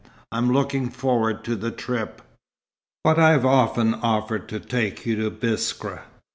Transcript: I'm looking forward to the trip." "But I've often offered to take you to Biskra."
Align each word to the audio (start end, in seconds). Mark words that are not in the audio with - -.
I'm 0.31 0.51
looking 0.51 0.89
forward 0.89 1.43
to 1.43 1.55
the 1.55 1.69
trip." 1.69 2.23
"But 3.03 3.19
I've 3.19 3.45
often 3.45 3.93
offered 3.93 4.49
to 4.49 4.59
take 4.59 5.05
you 5.05 5.15
to 5.17 5.29
Biskra." 5.29 6.05